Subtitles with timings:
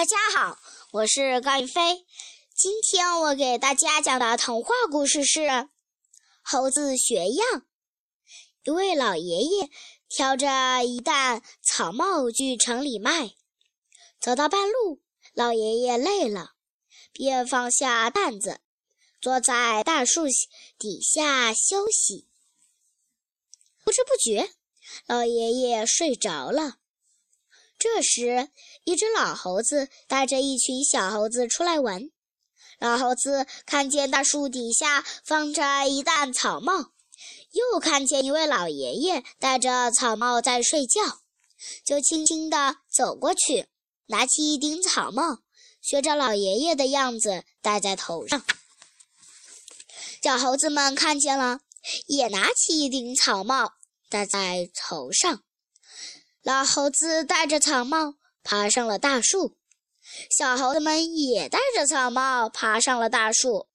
[0.00, 0.58] 大家好，
[0.92, 2.06] 我是高云飞。
[2.54, 5.40] 今天我给大家讲的童话故事是
[6.42, 7.46] 《猴子学样》。
[8.64, 9.68] 一位老爷爷
[10.08, 13.32] 挑着一担草帽去城里卖，
[14.18, 15.02] 走到半路，
[15.34, 16.52] 老爷爷累了，
[17.12, 18.62] 便放下担子，
[19.20, 20.22] 坐在大树
[20.78, 22.26] 底下休息。
[23.84, 24.50] 不知不觉，
[25.04, 26.78] 老爷爷睡着了。
[27.80, 28.50] 这时，
[28.84, 32.10] 一只老猴子带着一群小猴子出来玩。
[32.78, 36.92] 老猴子看见大树底下放着一担草帽，
[37.52, 41.22] 又看见一位老爷爷戴着草帽在睡觉，
[41.82, 43.68] 就轻轻地走过去，
[44.08, 45.38] 拿起一顶草帽，
[45.80, 48.44] 学着老爷爷的样子戴在头上。
[50.22, 51.60] 小猴子们看见了，
[52.06, 53.72] 也拿起一顶草帽
[54.10, 55.42] 戴在头上。
[56.42, 59.58] 老猴子戴着草帽爬上了大树，
[60.30, 63.68] 小猴子们也戴着草帽爬上了大树。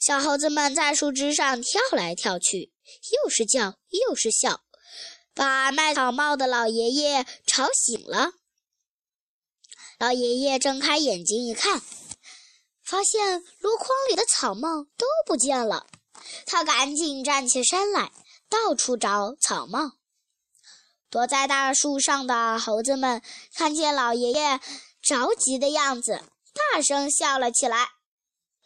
[0.00, 2.72] 小猴子们在树枝上跳来跳去，
[3.24, 4.62] 又是叫又是笑，
[5.34, 8.34] 把卖草帽的老爷爷吵醒了。
[9.98, 11.82] 老爷爷睁开眼睛一看，
[12.84, 15.88] 发现箩筐里的草帽都不见了，
[16.46, 18.12] 他赶紧站起身来，
[18.48, 19.96] 到处找草帽。
[21.12, 23.20] 躲在大树上的猴子们
[23.54, 24.58] 看见老爷爷
[25.02, 26.24] 着急的样子，
[26.72, 27.90] 大声笑了起来。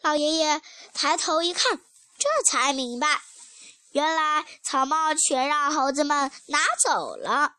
[0.01, 0.61] 老爷爷
[0.93, 1.77] 抬头一看，
[2.17, 3.19] 这才明白，
[3.91, 7.55] 原来草帽全让猴子们拿走了。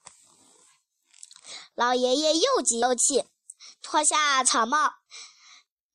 [1.75, 3.27] 老爷爷又急又气，
[3.83, 4.95] 脱下草帽，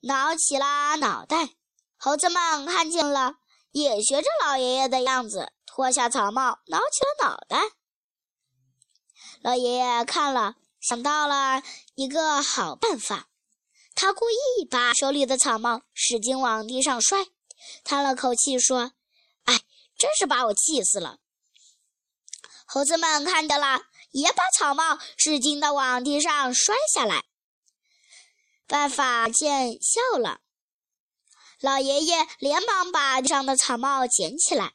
[0.02, 1.50] 挠起了脑袋。
[1.98, 3.38] 猴子们看见了，
[3.72, 7.72] 也学着老爷爷的样子，脱下草帽，挠起了脑袋。
[9.44, 11.62] 老爷爷看了，想到了
[11.96, 13.28] 一个好办法。
[13.94, 17.28] 他故意把手里的草帽使劲往地上摔，
[17.84, 18.94] 叹了口气说
[19.44, 19.60] ：“哎，
[19.98, 21.20] 真是把我气死了。”
[22.66, 27.26] 猴子们看见了，也把草帽使劲地往地上摔下来。
[28.66, 30.40] 办法见效了，
[31.60, 34.74] 老爷爷连忙把地上的草帽捡起来，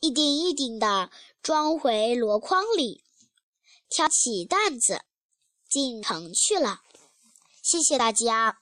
[0.00, 1.10] 一顶一顶地
[1.42, 3.04] 装回箩筐里。
[3.90, 5.02] 挑起担子，
[5.68, 6.80] 进城去了。
[7.62, 8.59] 谢谢大家。